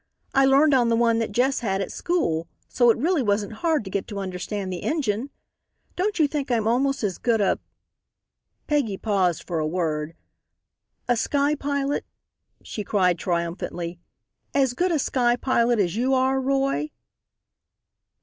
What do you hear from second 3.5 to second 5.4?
hard to get to understand the engine.